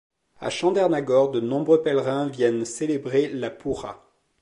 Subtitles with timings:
[0.39, 4.01] À Chandernagor, de nombreux pèlerins viennent célébrer la puja.